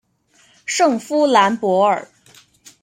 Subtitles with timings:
[0.65, 2.09] 圣夫兰博尔。